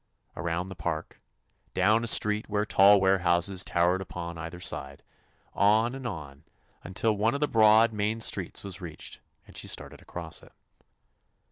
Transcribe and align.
Around 0.35 0.65
the 0.65 0.75
park, 0.75 1.21
down 1.75 2.03
a 2.03 2.07
street 2.07 2.49
where 2.49 2.65
tall 2.65 2.99
warehouses 2.99 3.63
tow 3.63 3.85
ered 3.89 4.01
upon 4.01 4.35
either 4.35 4.59
side, 4.59 5.03
on 5.53 5.93
and 5.93 6.07
on 6.07 6.43
until 6.83 7.15
one 7.15 7.35
of 7.35 7.39
the 7.39 7.47
broad, 7.47 7.93
main 7.93 8.19
streets 8.19 8.63
was 8.63 8.81
reached 8.81 9.21
and 9.45 9.55
she 9.55 9.67
started 9.67 10.01
across 10.01 10.41
it. 10.41 10.53